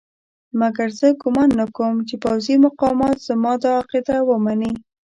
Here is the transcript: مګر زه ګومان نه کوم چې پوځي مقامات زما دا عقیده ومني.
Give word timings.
مګر 0.59 0.87
زه 0.99 1.07
ګومان 1.21 1.49
نه 1.59 1.65
کوم 1.75 1.95
چې 2.07 2.15
پوځي 2.23 2.55
مقامات 2.65 3.17
زما 3.27 3.53
دا 3.63 3.71
عقیده 3.81 4.17
ومني. 4.29 4.71